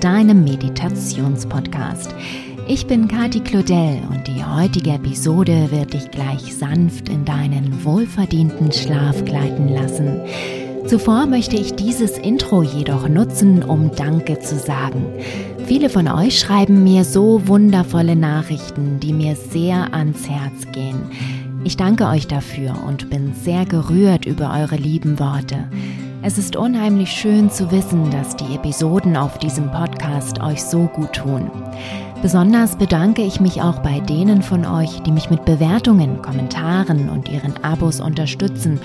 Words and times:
deinem 0.00 0.44
Meditationspodcast. 0.44 2.14
Ich 2.68 2.86
bin 2.86 3.08
Kati 3.08 3.40
Claudel 3.40 4.02
und 4.10 4.26
die 4.26 4.44
heutige 4.44 4.90
Episode 4.90 5.70
wird 5.70 5.94
dich 5.94 6.10
gleich 6.10 6.54
sanft 6.56 7.08
in 7.08 7.24
deinen 7.24 7.84
wohlverdienten 7.84 8.72
Schlaf 8.72 9.24
gleiten 9.24 9.68
lassen. 9.68 10.20
Zuvor 10.86 11.26
möchte 11.26 11.56
ich 11.56 11.74
dieses 11.74 12.18
Intro 12.18 12.62
jedoch 12.62 13.08
nutzen, 13.08 13.62
um 13.62 13.90
Danke 13.94 14.38
zu 14.40 14.58
sagen. 14.58 15.06
Viele 15.66 15.88
von 15.88 16.08
euch 16.08 16.38
schreiben 16.38 16.84
mir 16.84 17.04
so 17.04 17.46
wundervolle 17.46 18.16
Nachrichten, 18.16 19.00
die 19.00 19.12
mir 19.12 19.34
sehr 19.34 19.92
ans 19.94 20.28
Herz 20.28 20.70
gehen. 20.72 21.10
Ich 21.64 21.76
danke 21.76 22.06
euch 22.06 22.28
dafür 22.28 22.76
und 22.86 23.10
bin 23.10 23.34
sehr 23.34 23.64
gerührt 23.64 24.26
über 24.26 24.52
eure 24.52 24.76
lieben 24.76 25.18
Worte. 25.18 25.68
Es 26.22 26.38
ist 26.38 26.56
unheimlich 26.56 27.10
schön 27.10 27.50
zu 27.50 27.70
wissen, 27.70 28.10
dass 28.10 28.36
die 28.36 28.54
Episoden 28.54 29.16
auf 29.16 29.38
diesem 29.38 29.70
Podcast 29.70 30.40
euch 30.40 30.62
so 30.62 30.86
gut 30.86 31.12
tun. 31.12 31.50
Besonders 32.22 32.76
bedanke 32.76 33.22
ich 33.22 33.40
mich 33.40 33.62
auch 33.62 33.80
bei 33.80 34.00
denen 34.00 34.42
von 34.42 34.64
euch, 34.64 35.02
die 35.02 35.12
mich 35.12 35.30
mit 35.30 35.44
Bewertungen, 35.44 36.22
Kommentaren 36.22 37.10
und 37.10 37.28
ihren 37.28 37.62
Abos 37.62 38.00
unterstützen 38.00 38.80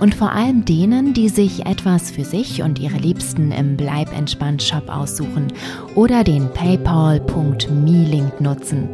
und 0.00 0.14
vor 0.14 0.32
allem 0.32 0.64
denen, 0.64 1.12
die 1.12 1.28
sich 1.28 1.66
etwas 1.66 2.10
für 2.10 2.24
sich 2.24 2.62
und 2.62 2.78
ihre 2.78 2.96
Liebsten 2.96 3.52
im 3.52 3.76
Bleib 3.76 4.16
entspannt 4.16 4.62
Shop 4.62 4.88
aussuchen 4.88 5.52
oder 5.94 6.24
den 6.24 6.48
paypal.me-Link 6.48 8.40
nutzen. 8.40 8.88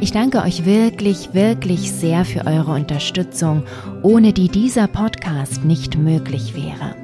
Ich 0.00 0.12
danke 0.12 0.42
euch 0.42 0.66
wirklich, 0.66 1.34
wirklich 1.34 1.90
sehr 1.92 2.24
für 2.24 2.46
eure 2.46 2.72
Unterstützung, 2.72 3.64
ohne 4.02 4.32
die 4.32 4.48
dieser 4.48 4.86
Podcast 4.86 5.64
nicht 5.64 5.96
möglich 5.96 6.54
wäre. 6.54 6.94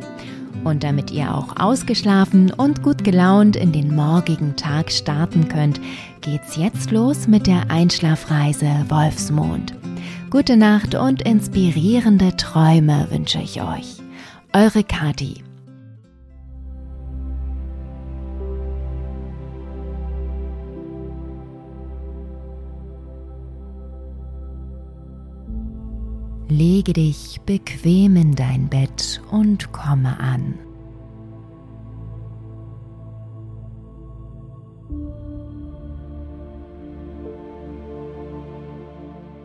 Und 0.67 0.83
damit 0.83 1.12
ihr 1.12 1.33
auch 1.33 1.55
ausgeschlafen 1.61 2.50
und 2.50 2.83
gut 2.83 3.05
gelaunt 3.05 3.55
in 3.55 3.70
den 3.70 3.95
morgigen 3.95 4.56
Tag 4.56 4.91
starten 4.91 5.47
könnt, 5.47 5.81
geht's 6.22 6.56
jetzt 6.56 6.91
los 6.91 7.28
mit 7.28 7.47
der 7.47 7.70
Einschlafreise 7.70 8.67
Wolfsmond. 8.89 9.77
Gute 10.28 10.56
Nacht 10.56 10.97
und 10.97 11.22
inspirierende 11.22 12.37
Träume 12.37 13.06
wünsche 13.11 13.39
ich 13.39 13.62
euch. 13.62 14.03
Eure 14.53 14.83
Kati. 14.83 15.45
Lege 26.48 26.92
dich 26.92 27.41
bequem 27.44 28.14
in 28.14 28.34
dein 28.36 28.69
Bett 28.69 29.20
und 29.33 29.72
komme 29.72 30.20
an. 30.20 30.55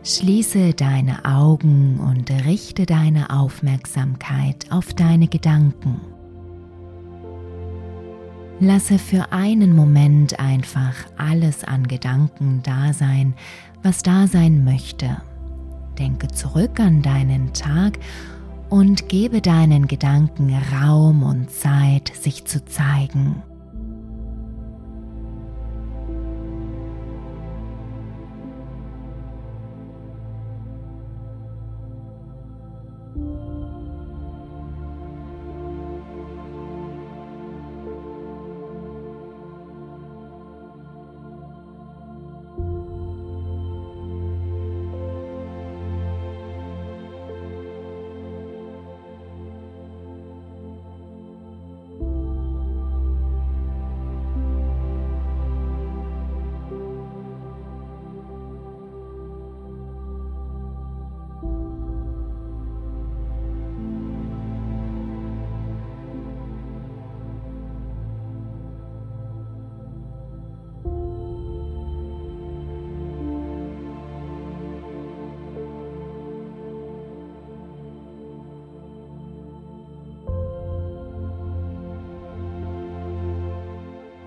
Schließe 0.04 0.74
deine 0.74 1.24
Augen 1.24 1.98
und 1.98 2.30
richte 2.44 2.86
deine 2.86 3.30
Aufmerksamkeit 3.30 4.66
auf 4.70 4.94
deine 4.94 5.26
Gedanken. 5.26 6.00
Lasse 8.60 9.00
für 9.00 9.32
einen 9.32 9.74
Moment 9.74 10.38
einfach 10.38 10.94
alles 11.16 11.64
an 11.64 11.88
Gedanken 11.88 12.60
da 12.62 12.92
sein, 12.92 13.34
was 13.82 14.04
da 14.04 14.28
sein 14.28 14.62
möchte. 14.62 15.20
Denke 15.98 16.28
zurück 16.28 16.80
an 16.80 17.02
deinen 17.02 17.52
Tag 17.52 17.98
und 18.70 19.08
gebe 19.08 19.40
deinen 19.40 19.86
Gedanken 19.86 20.54
Raum 20.72 21.22
und 21.22 21.50
Zeit, 21.50 22.12
sich 22.14 22.44
zu 22.46 22.64
zeigen. 22.64 23.42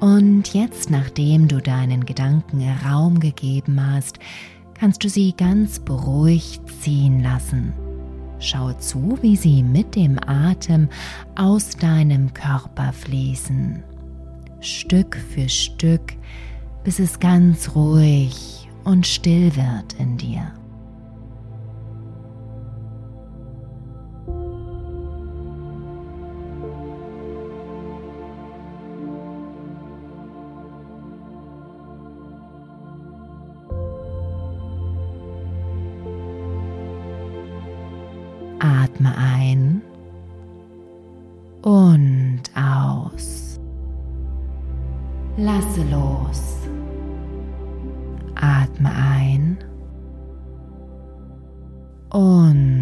Und 0.05 0.53
jetzt, 0.53 0.91
nachdem 0.91 1.47
du 1.47 1.59
deinen 1.59 2.05
Gedanken 2.05 2.61
Raum 2.85 3.19
gegeben 3.19 3.83
hast, 3.83 4.19
kannst 4.75 5.03
du 5.03 5.09
sie 5.09 5.33
ganz 5.35 5.79
beruhigt 5.79 6.61
ziehen 6.79 7.23
lassen. 7.23 7.73
Schau 8.37 8.71
zu, 8.73 9.17
wie 9.23 9.35
sie 9.35 9.63
mit 9.63 9.95
dem 9.95 10.19
Atem 10.27 10.89
aus 11.33 11.71
deinem 11.71 12.31
Körper 12.35 12.93
fließen. 12.93 13.83
Stück 14.59 15.15
für 15.15 15.49
Stück, 15.49 16.13
bis 16.83 16.99
es 16.99 17.19
ganz 17.19 17.73
ruhig 17.73 18.69
und 18.83 19.07
still 19.07 19.55
wird 19.55 19.93
in 19.97 20.17
dir. 20.17 20.51
Lasse 45.37 45.83
los. 45.91 46.61
Atme 48.35 48.89
ein 48.89 49.57
und 52.09 52.74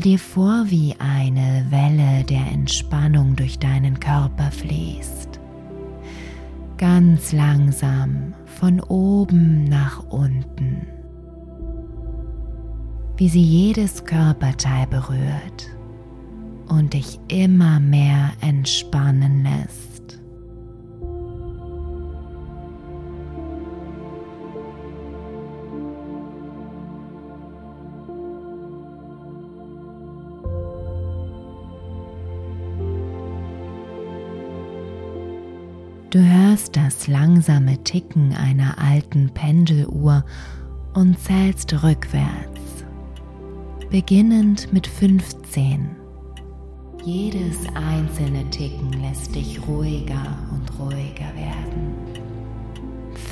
Stelle 0.00 0.12
dir 0.12 0.18
vor, 0.18 0.64
wie 0.68 0.94
eine 0.98 1.66
Welle 1.68 2.24
der 2.24 2.50
Entspannung 2.50 3.36
durch 3.36 3.58
deinen 3.58 4.00
Körper 4.00 4.50
fließt. 4.50 5.38
Ganz 6.78 7.32
langsam 7.32 8.32
von 8.46 8.80
oben 8.80 9.64
nach 9.64 10.02
unten. 10.08 10.86
Wie 13.18 13.28
sie 13.28 13.42
jedes 13.42 14.06
Körperteil 14.06 14.86
berührt 14.86 15.68
und 16.70 16.94
dich 16.94 17.20
immer 17.28 17.78
mehr 17.78 18.30
entspannen 18.40 19.42
lässt. 19.42 19.89
Du 36.10 36.18
hörst 36.18 36.76
das 36.76 37.06
langsame 37.06 37.84
Ticken 37.84 38.34
einer 38.34 38.76
alten 38.78 39.30
Pendeluhr 39.32 40.24
und 40.92 41.16
zählst 41.16 41.72
rückwärts, 41.84 42.84
beginnend 43.92 44.72
mit 44.72 44.88
15. 44.88 45.88
Jedes 47.04 47.58
einzelne 47.76 48.44
Ticken 48.50 48.92
lässt 48.94 49.36
dich 49.36 49.60
ruhiger 49.68 50.36
und 50.50 50.80
ruhiger 50.80 51.32
werden. 51.36 51.94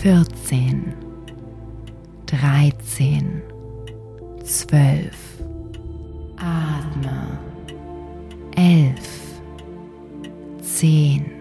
14, 0.00 0.94
13, 2.26 3.42
12. 4.44 5.42
Atme. 6.36 7.40
11, 8.54 8.94
10, 10.62 11.38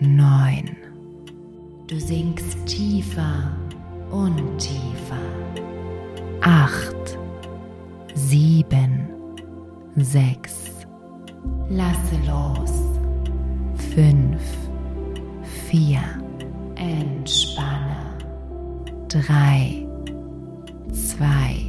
9. 0.00 0.76
Du 1.88 1.98
sinkst 1.98 2.64
tiefer 2.66 3.50
und 4.10 4.58
tiefer. 4.58 5.16
8, 6.40 7.18
7, 8.14 9.08
6. 9.96 10.86
Lasse 11.68 12.16
los. 12.26 12.72
5, 13.94 14.40
4. 15.68 16.00
Entspanne. 16.76 17.96
3, 19.08 19.84
2. 20.92 21.67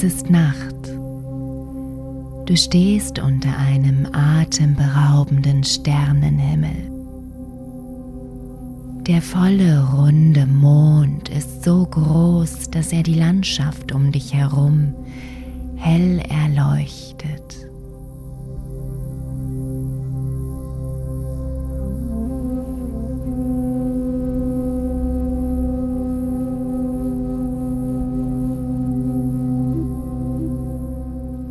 Es 0.00 0.04
ist 0.04 0.30
Nacht. 0.30 0.76
Du 2.46 2.56
stehst 2.56 3.18
unter 3.18 3.58
einem 3.58 4.06
atemberaubenden 4.12 5.64
Sternenhimmel. 5.64 6.88
Der 9.08 9.20
volle, 9.20 9.84
runde 9.92 10.46
Mond 10.46 11.30
ist 11.30 11.64
so 11.64 11.84
groß, 11.84 12.70
dass 12.70 12.92
er 12.92 13.02
die 13.02 13.14
Landschaft 13.14 13.90
um 13.90 14.12
dich 14.12 14.32
herum 14.32 14.94
hell 15.74 16.20
erleuchtet. 16.28 17.67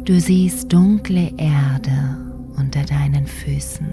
Du 0.07 0.21
siehst 0.21 0.71
dunkle 0.71 1.33
Erde 1.36 2.15
unter 2.56 2.81
deinen 2.83 3.27
Füßen, 3.27 3.88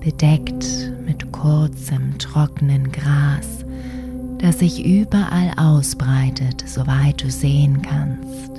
bedeckt 0.00 0.92
mit 1.06 1.32
kurzem, 1.32 2.18
trockenen 2.18 2.92
Gras, 2.92 3.64
das 4.36 4.58
sich 4.58 4.84
überall 4.84 5.50
ausbreitet, 5.56 6.62
soweit 6.66 7.22
du 7.22 7.30
sehen 7.30 7.80
kannst. 7.80 8.58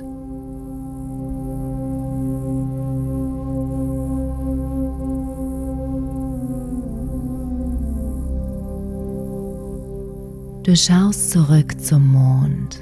Du 10.64 10.74
schaust 10.74 11.30
zurück 11.30 11.80
zum 11.80 12.08
Mond 12.08 12.80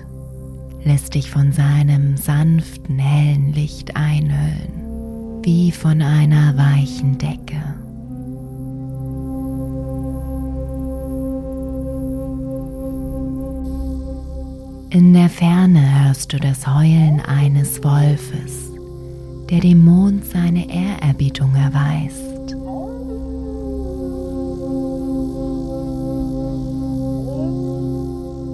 lässt 0.85 1.15
dich 1.15 1.31
von 1.31 1.53
seinem 1.53 2.17
sanften, 2.17 2.99
hellen 2.99 3.53
Licht 3.53 3.97
einhüllen, 3.97 5.43
wie 5.43 5.73
von 5.73 6.03
einer 6.03 6.57
weichen 6.57 7.19
Decke. 7.19 7.63
In 14.93 15.15
der 15.15 15.29
Ferne 15.29 16.05
hörst 16.05 16.33
du 16.33 16.39
das 16.39 16.67
Heulen 16.67 17.21
eines 17.21 17.83
Wolfes, 17.85 18.73
der 19.49 19.61
dem 19.61 19.85
Mond 19.85 20.25
seine 20.25 20.69
Ehrerbietung 20.69 21.55
erweist. 21.55 22.30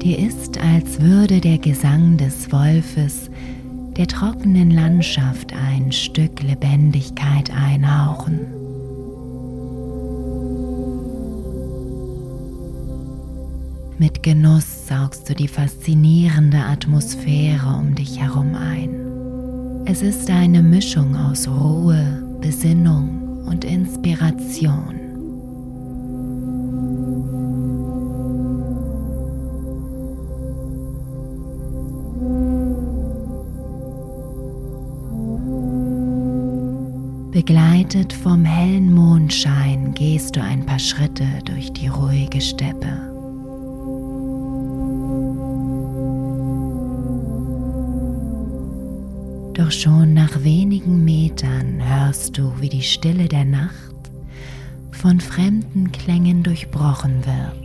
Dir 0.06 0.20
ist, 0.20 0.56
als 0.58 1.00
würde 1.00 1.40
der 1.40 1.58
Gesang 1.58 2.16
des 2.16 2.52
Wolfes 2.52 3.28
der 3.96 4.06
trockenen 4.06 4.70
Landschaft 4.70 5.52
ein 5.52 5.90
Stück 5.90 6.44
Lebendigkeit 6.44 7.50
einhauchen. 7.50 8.38
Mit 13.98 14.22
Genuss 14.22 14.86
saugst 14.86 15.28
du 15.28 15.34
die 15.34 15.48
faszinierende 15.48 16.58
Atmosphäre 16.58 17.66
um 17.76 17.96
dich 17.96 18.20
herum 18.20 18.54
ein. 18.54 19.86
Es 19.86 20.02
ist 20.02 20.30
eine 20.30 20.62
Mischung 20.62 21.16
aus 21.16 21.48
Ruhe, 21.48 22.22
Besinnung 22.40 23.44
und 23.48 23.64
Inspiration. 23.64 25.05
Begleitet 37.46 38.12
vom 38.12 38.44
hellen 38.44 38.92
Mondschein 38.92 39.94
gehst 39.94 40.34
du 40.34 40.42
ein 40.42 40.66
paar 40.66 40.80
Schritte 40.80 41.28
durch 41.44 41.72
die 41.72 41.86
ruhige 41.86 42.40
Steppe. 42.40 42.88
Doch 49.54 49.70
schon 49.70 50.12
nach 50.12 50.42
wenigen 50.42 51.04
Metern 51.04 51.80
hörst 51.80 52.36
du, 52.36 52.52
wie 52.58 52.68
die 52.68 52.82
Stille 52.82 53.28
der 53.28 53.44
Nacht 53.44 53.94
von 54.90 55.20
fremden 55.20 55.92
Klängen 55.92 56.42
durchbrochen 56.42 57.24
wird. 57.24 57.62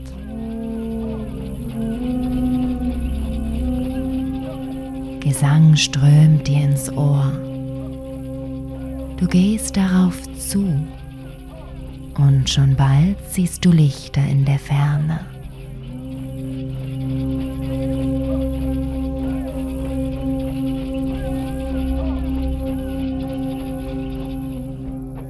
Gesang 5.24 5.76
strömt 5.76 6.48
dir 6.48 6.66
ins 6.66 6.92
Ohr. 6.92 7.51
Du 9.22 9.28
gehst 9.28 9.78
darauf 9.78 10.20
zu 10.40 10.66
und 12.18 12.50
schon 12.50 12.76
bald 12.76 13.18
siehst 13.30 13.64
du 13.64 13.72
Lichter 13.72 14.26
in 14.26 14.46
der 14.46 14.58
Ferne. 14.58 15.20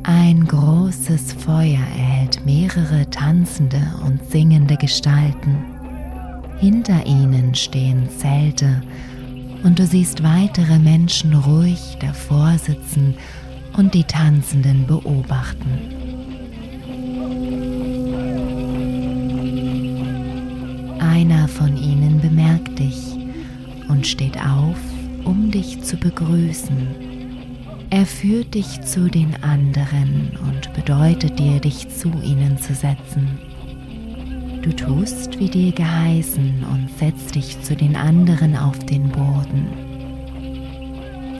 Ein 0.03 0.47
großes 0.47 1.33
Feuer 1.33 1.81
erhält 1.97 2.45
mehrere 2.45 3.09
tanzende 3.09 3.81
und 4.05 4.23
singende 4.31 4.77
Gestalten. 4.77 5.57
Hinter 6.59 7.05
ihnen 7.05 7.53
stehen 7.55 8.09
Zelte 8.09 8.81
und 9.63 9.79
du 9.79 9.85
siehst 9.85 10.23
weitere 10.23 10.79
Menschen 10.79 11.33
ruhig 11.33 11.97
davor 11.99 12.57
sitzen 12.57 13.15
und 13.77 13.93
die 13.93 14.03
Tanzenden 14.03 14.85
beobachten. 14.87 15.79
Einer 20.99 21.47
von 21.47 21.77
ihnen 21.77 22.19
bemerkt 22.21 22.79
dich 22.79 23.17
und 23.87 24.07
steht 24.07 24.37
auf, 24.37 24.77
um 25.23 25.51
dich 25.51 25.81
zu 25.83 25.97
begrüßen. 25.97 27.11
Er 27.89 28.05
führt 28.05 28.53
dich 28.53 28.81
zu 28.81 29.09
den 29.09 29.35
anderen 29.43 30.31
und 30.47 30.73
bedeutet 30.73 31.37
dir, 31.37 31.59
dich 31.59 31.89
zu 31.89 32.09
ihnen 32.23 32.57
zu 32.57 32.73
setzen. 32.73 33.37
Du 34.61 34.71
tust, 34.73 35.39
wie 35.39 35.49
dir 35.49 35.71
geheißen 35.71 36.63
und 36.71 36.89
setzt 36.97 37.35
dich 37.35 37.61
zu 37.63 37.75
den 37.75 37.95
anderen 37.95 38.55
auf 38.55 38.77
den 38.85 39.09
Boden. 39.09 39.67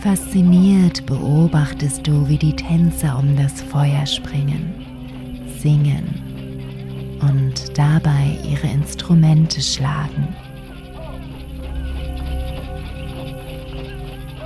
Fasziniert 0.02 1.06
beobachtest 1.06 2.08
du, 2.08 2.28
wie 2.28 2.38
die 2.40 2.56
Tänzer 2.56 3.20
um 3.20 3.38
das 3.38 3.62
Feuer 3.62 4.08
springen, 4.08 4.74
singen 5.60 7.20
und 7.22 7.78
dabei 7.78 8.36
ihre 8.44 8.66
Instrumente 8.66 9.62
schlagen. 9.62 10.28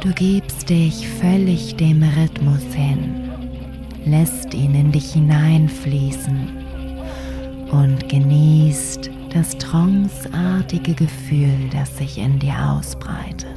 Du 0.02 0.12
gibst 0.14 0.70
dich 0.70 1.08
völlig 1.08 1.78
dem 1.78 2.04
Rhythmus 2.04 2.74
hin, 2.74 3.32
lässt 4.04 4.54
ihn 4.54 4.76
in 4.76 4.92
dich 4.92 5.14
hineinfließen 5.14 6.50
und 7.72 8.10
genießt 8.10 9.10
das 9.34 9.58
tranceartige 9.58 10.96
Gefühl, 10.96 11.70
das 11.72 11.98
sich 11.98 12.18
in 12.18 12.40
dir 12.40 12.56
ausbreitet. 12.72 13.55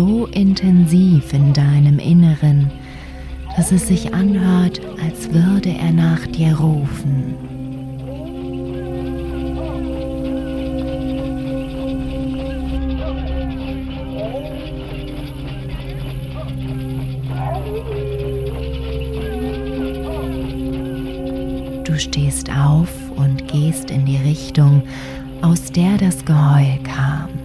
So 0.00 0.24
intensiv 0.32 1.30
in 1.34 1.52
deinem 1.52 1.98
Inneren, 1.98 2.70
dass 3.54 3.70
es 3.70 3.88
sich 3.88 4.14
anhört, 4.14 4.80
als 5.04 5.30
würde 5.30 5.68
er 5.68 5.92
nach 5.92 6.26
dir 6.26 6.56
rufen. 6.56 7.34
Du 21.84 21.98
stehst 21.98 22.50
auf 22.50 22.88
und 23.16 23.46
gehst 23.48 23.90
in 23.90 24.06
die 24.06 24.16
Richtung, 24.16 24.82
aus 25.42 25.70
der 25.70 25.98
das 25.98 26.24
Geheul 26.24 26.78
kam. 26.84 27.39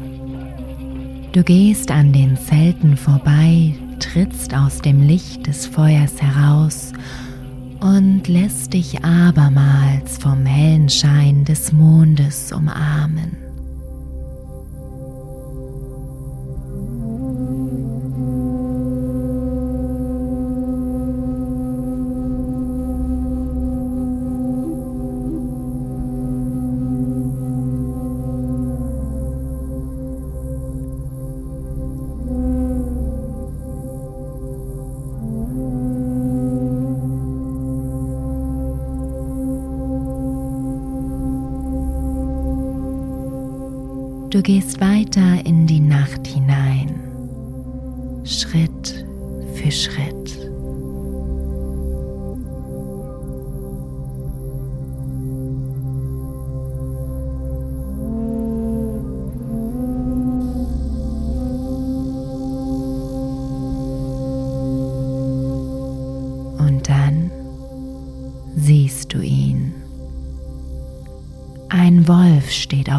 Du 1.35 1.43
gehst 1.43 1.91
an 1.91 2.13
den 2.13 2.37
Zelten 2.37 2.95
vorbei, 2.95 3.75
trittst 3.99 4.53
aus 4.53 4.79
dem 4.79 5.01
Licht 5.01 5.45
des 5.47 5.67
Feuers 5.67 6.21
heraus 6.21 6.93
und 7.81 8.25
lässt 8.29 8.71
dich 8.71 9.03
abermals 9.03 10.17
vom 10.17 10.45
hellen 10.45 10.87
Schein 10.87 11.43
des 11.43 11.73
Mondes 11.73 12.53
umarmen. 12.53 13.44
Du 44.35 44.41
gehst 44.41 44.81
weiter 44.81 45.45
in 45.45 45.65
die 45.65 45.79
Nacht 45.79 46.27
hinein, 46.27 46.99
Schritt 48.25 49.05
für 49.53 49.71
Schritt. 49.71 50.24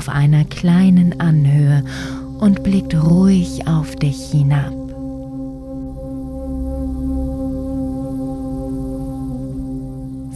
Auf 0.07 0.15
einer 0.15 0.45
kleinen 0.45 1.21
Anhöhe 1.21 1.83
und 2.39 2.63
blickt 2.63 2.95
ruhig 2.95 3.67
auf 3.67 3.97
dich 3.97 4.31
hinab. 4.31 4.73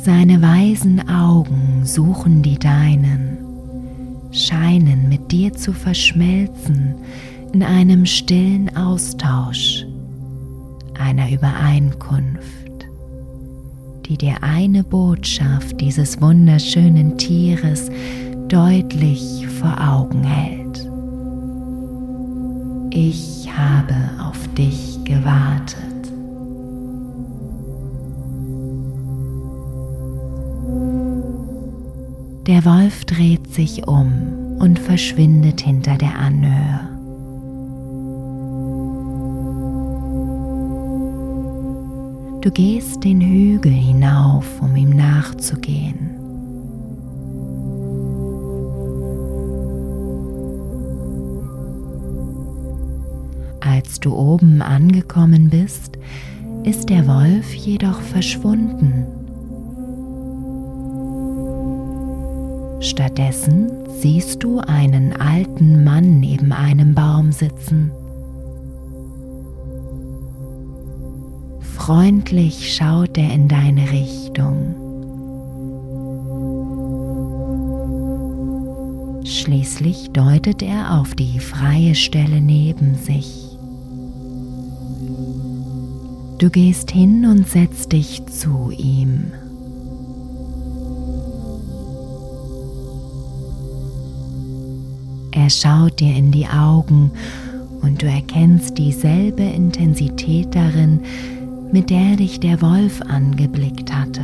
Seine 0.03 0.43
weisen 0.43 1.09
Augen 1.09 1.83
suchen 1.85 2.43
die 2.43 2.59
deinen, 2.59 3.39
scheinen 4.33 5.09
mit 5.09 5.31
dir 5.31 5.53
zu 5.53 5.73
verschmelzen 5.73 6.97
in 7.53 7.63
einem 7.63 8.07
stillen 8.07 8.75
Austausch, 8.77 9.87
einer 10.99 11.31
Übereinkunft 11.31 12.61
die 14.11 14.19
dir 14.19 14.43
eine 14.43 14.83
Botschaft 14.83 15.81
dieses 15.81 16.21
wunderschönen 16.21 17.17
Tieres 17.17 17.89
deutlich 18.51 19.47
vor 19.47 19.77
Augen 19.81 20.25
hält. 20.25 20.89
Ich 22.93 23.49
habe 23.57 23.95
auf 24.29 24.49
dich 24.55 24.99
gewartet. 25.05 25.77
Der 32.49 32.65
Wolf 32.65 33.05
dreht 33.05 33.55
sich 33.55 33.87
um 33.87 34.57
und 34.59 34.81
verschwindet 34.81 35.61
hinter 35.61 35.97
der 35.97 36.19
Anhöhe. 36.19 36.81
Du 42.41 42.51
gehst 42.51 43.05
den 43.05 43.21
Hügel 43.21 43.71
hinauf, 43.71 44.61
um 44.61 44.75
ihm 44.75 44.91
nachzugehen. 44.91 46.20
Als 53.91 53.99
du 53.99 54.15
oben 54.15 54.63
angekommen 54.63 55.51
bist, 55.51 55.99
ist 56.63 56.91
der 56.91 57.09
Wolf 57.09 57.53
jedoch 57.55 58.01
verschwunden. 58.01 59.05
Stattdessen 62.79 63.69
siehst 64.01 64.45
du 64.45 64.61
einen 64.61 65.13
alten 65.21 65.83
Mann 65.83 66.21
neben 66.21 66.53
einem 66.53 66.95
Baum 66.95 67.33
sitzen. 67.33 67.91
Freundlich 71.75 72.73
schaut 72.73 73.19
er 73.19 73.35
in 73.35 73.49
deine 73.49 73.91
Richtung. 73.91 74.77
Schließlich 79.25 80.11
deutet 80.13 80.63
er 80.63 81.01
auf 81.01 81.17
die 81.17 81.41
freie 81.41 81.97
Stelle 81.97 82.41
neben 82.41 82.95
sich. 82.95 83.50
Du 86.41 86.49
gehst 86.49 86.91
hin 86.91 87.27
und 87.27 87.47
setzt 87.47 87.93
dich 87.93 88.25
zu 88.25 88.71
ihm. 88.71 89.31
Er 95.33 95.51
schaut 95.51 96.01
dir 96.01 96.17
in 96.17 96.33
die 96.33 96.47
Augen 96.47 97.11
und 97.83 98.01
du 98.01 98.07
erkennst 98.07 98.79
dieselbe 98.79 99.43
Intensität 99.43 100.55
darin, 100.55 101.01
mit 101.73 101.91
der 101.91 102.17
dich 102.17 102.41
der 102.41 102.63
Wolf 102.63 103.03
angeblickt 103.03 103.95
hatte. 103.95 104.23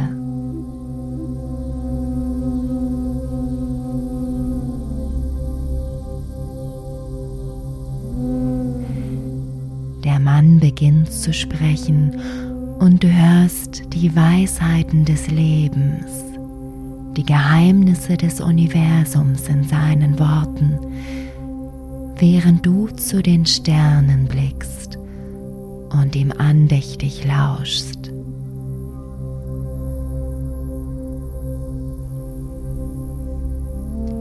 Mann 10.26 10.58
beginnt 10.58 11.12
zu 11.12 11.32
sprechen 11.32 12.20
und 12.80 13.04
du 13.04 13.08
hörst 13.08 13.84
die 13.94 14.16
Weisheiten 14.16 15.04
des 15.04 15.28
Lebens, 15.28 16.04
die 17.16 17.24
Geheimnisse 17.24 18.16
des 18.16 18.40
Universums 18.40 19.46
in 19.46 19.62
seinen 19.62 20.18
Worten, 20.18 20.80
während 22.18 22.66
du 22.66 22.88
zu 22.88 23.22
den 23.22 23.46
Sternen 23.46 24.26
blickst 24.26 24.98
und 25.90 26.16
ihm 26.16 26.32
andächtig 26.36 27.24
lauschst. 27.24 28.10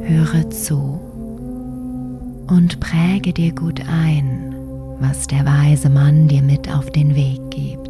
Höre 0.03 0.51
zu 0.51 0.99
und 2.45 2.79
präge 2.79 3.33
dir 3.33 3.55
gut 3.55 3.81
ein, 3.89 4.44
was 4.99 5.27
der 5.27 5.45
weise 5.45 5.89
Mann 5.89 6.27
dir 6.27 6.41
mit 6.41 6.73
auf 6.73 6.89
den 6.89 7.15
Weg 7.15 7.39
gibt. 7.51 7.84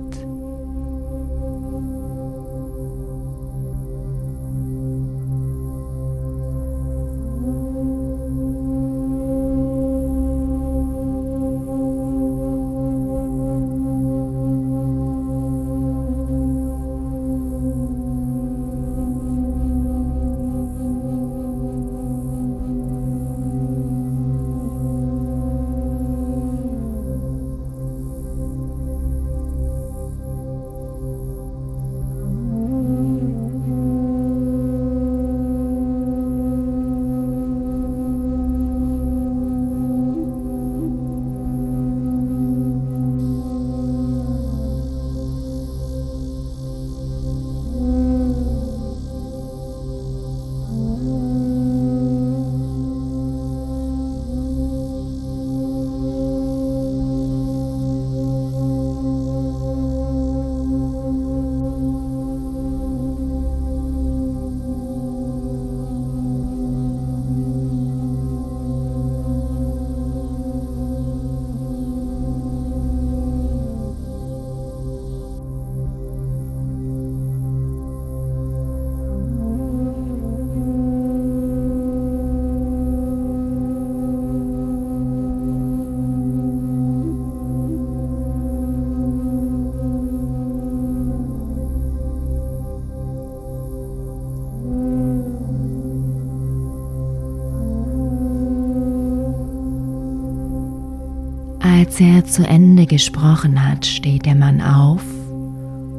Als 101.77 102.00
er 102.00 102.24
zu 102.24 102.48
Ende 102.48 102.85
gesprochen 102.85 103.61
hat, 103.61 103.85
steht 103.85 104.25
der 104.25 104.35
Mann 104.35 104.61
auf 104.61 105.03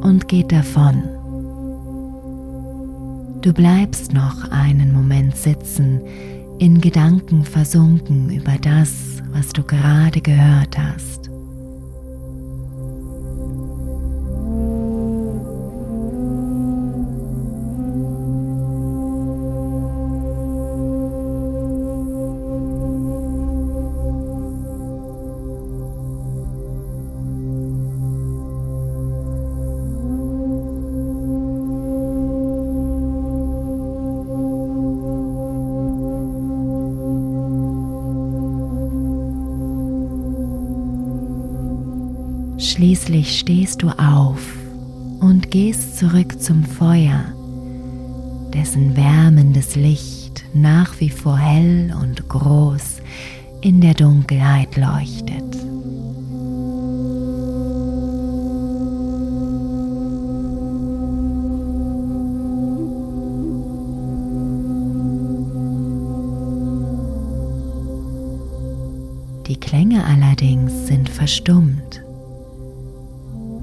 und 0.01 0.27
geht 0.27 0.51
davon. 0.51 1.03
Du 3.43 3.53
bleibst 3.53 4.15
noch 4.15 4.51
einen 4.51 4.95
Moment 4.95 5.37
sitzen, 5.37 6.01
in 6.59 6.81
Gedanken 6.81 7.45
versunken 7.45 8.31
über 8.31 8.57
das, 8.59 9.23
was 9.33 9.51
du 9.51 9.63
gerade 9.65 10.23
gehört 10.23 10.79
hast. 10.79 11.29
Schließlich 42.87 43.41
stehst 43.41 43.83
du 43.83 43.89
auf 43.89 44.39
und 45.19 45.51
gehst 45.51 45.99
zurück 45.99 46.41
zum 46.41 46.63
Feuer, 46.63 47.25
dessen 48.55 48.97
wärmendes 48.97 49.75
Licht 49.75 50.45
nach 50.55 51.01
wie 51.01 51.11
vor 51.11 51.37
hell 51.37 51.93
und 52.01 52.29
groß 52.29 53.03
in 53.61 53.81
der 53.81 53.95
Dunkelheit 53.95 54.77
leuchtet. 54.77 55.43
Die 69.49 69.59
Klänge 69.59 70.05
allerdings 70.05 70.87
sind 70.87 71.09
verstummt. 71.09 72.06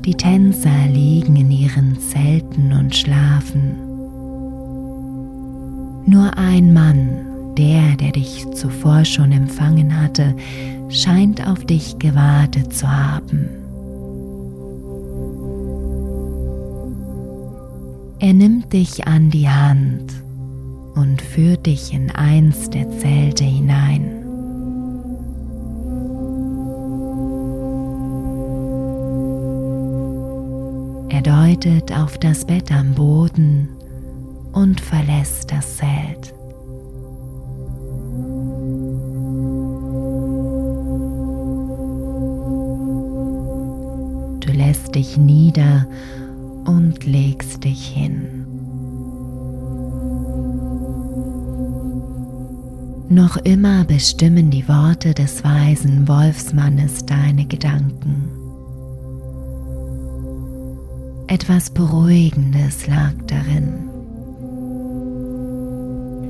Die 0.06 0.16
Tänzer 0.16 0.88
liegen 0.92 1.38
in 1.38 1.50
ihren 1.50 1.98
Zelten 1.98 2.74
und 2.74 2.94
schlafen. 2.94 3.78
Nur 6.06 6.38
ein 6.38 6.74
Mann, 6.74 7.56
der, 7.58 7.96
der 7.96 8.12
dich 8.12 8.46
zuvor 8.52 9.06
schon 9.06 9.32
empfangen 9.32 9.98
hatte, 9.98 10.36
scheint 10.90 11.48
auf 11.48 11.64
dich 11.64 11.98
gewartet 12.00 12.74
zu 12.74 12.86
haben. 12.86 13.48
Er 18.20 18.34
nimmt 18.34 18.74
dich 18.74 19.08
an 19.08 19.30
die 19.30 19.48
Hand 19.48 20.14
und 20.96 21.22
führt 21.22 21.66
dich 21.66 21.94
in 21.94 22.12
eins 22.12 22.70
der 22.70 22.90
Zelte 23.00 23.46
hinein. 23.46 24.23
Deutet 31.24 31.92
auf 31.92 32.18
das 32.18 32.46
Bett 32.46 32.72
am 32.72 32.94
Boden 32.94 33.70
und 34.52 34.82
verlässt 34.82 35.52
das 35.52 35.78
Zelt. 35.78 36.34
Du 44.42 44.52
lässt 44.52 44.94
dich 44.96 45.18
nieder 45.18 45.88
und 46.66 47.06
legst 47.06 47.64
dich 47.64 47.88
hin. 47.88 48.46
Noch 53.10 53.38
immer 53.38 53.86
bestimmen 53.86 54.50
die 54.50 54.68
Worte 54.68 55.14
des 55.14 55.44
weisen 55.44 56.08
Wolfsmannes 56.08 57.06
deine 57.06 57.46
Gedanken. 57.46 58.43
Etwas 61.34 61.72
Beruhigendes 61.72 62.86
lag 62.86 63.14
darin. 63.26 63.90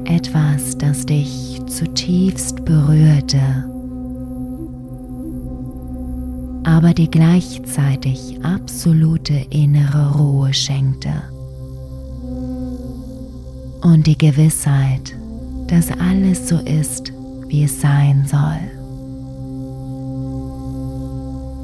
Etwas, 0.06 0.78
das 0.78 1.06
dich 1.06 1.60
zutiefst 1.68 2.63
berührte, 2.63 3.66
aber 6.63 6.94
dir 6.94 7.10
gleichzeitig 7.10 8.39
absolute 8.46 9.46
innere 9.50 10.16
Ruhe 10.16 10.54
schenkte. 10.54 11.12
Und 13.82 14.08
die 14.08 14.18
Gewissheit, 14.18 15.13
dass 15.68 15.92
alles 15.92 16.48
so 16.48 16.60
ist, 16.60 17.12
wie 17.50 17.66
es 17.66 17.82
sein 17.82 18.26
soll. 18.26 18.62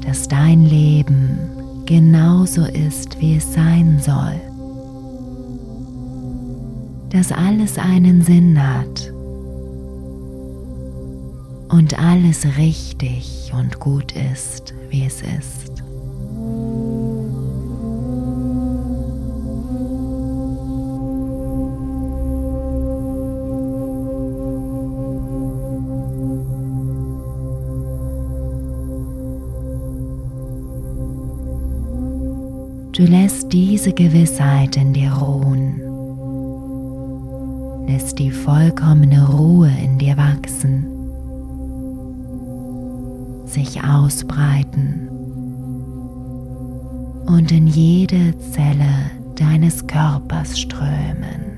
Dass 0.06 0.28
dein 0.28 0.66
Leben 0.66 1.38
genauso 1.90 2.66
ist, 2.66 3.20
wie 3.20 3.34
es 3.34 3.52
sein 3.52 3.98
soll. 4.00 4.40
Dass 7.08 7.32
alles 7.32 7.78
einen 7.78 8.22
Sinn 8.22 8.56
hat 8.62 9.12
und 11.68 11.98
alles 11.98 12.46
richtig 12.56 13.50
und 13.58 13.80
gut 13.80 14.12
ist, 14.12 14.72
wie 14.88 15.04
es 15.04 15.20
ist. 15.22 15.69
Du 33.00 33.06
lässt 33.06 33.50
diese 33.50 33.94
Gewissheit 33.94 34.76
in 34.76 34.92
dir 34.92 35.10
ruhen, 35.10 35.80
lässt 37.86 38.18
die 38.18 38.30
vollkommene 38.30 39.26
Ruhe 39.26 39.72
in 39.82 39.96
dir 39.96 40.18
wachsen, 40.18 40.86
sich 43.46 43.82
ausbreiten. 43.82 45.08
Und 47.24 47.50
in 47.50 47.68
jede 47.68 48.38
Zelle 48.52 49.10
deines 49.34 49.86
Körpers 49.86 50.60
strömen. 50.60 51.49